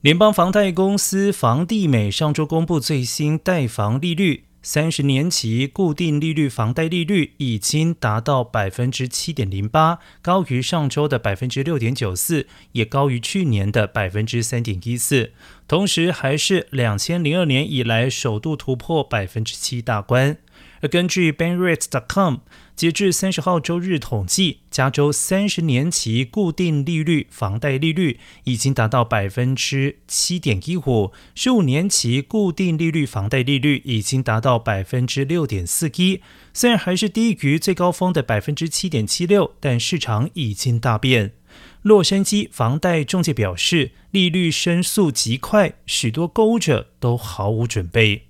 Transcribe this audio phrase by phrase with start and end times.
[0.00, 15.32] 联邦房贷公司房地美上周公布最新贷房利率，三十年期固定利率房贷利率已经达到百分之七点零八，高于上周的百分之六点九四，也高于去年的百分之三点一四，
[15.66, 20.36] 同时还是两千零二年以来首度突破百分之七大关。
[20.80, 22.36] 而根据 Bankrate.com，
[22.76, 36.20] 截至三十号周日统计，加州三十年期固定利率房贷利率已经达到百分之七点一五，十五年期固定利率房贷利率已经达到百分之六点四一。
[36.52, 41.32] 虽然还是低于最高峰的百分之七点七六，但市场已经大变。
[41.82, 48.27] 洛杉矶房贷中介表示，利率升速极快，许多购物者都毫无准备。